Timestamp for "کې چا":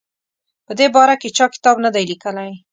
1.21-1.45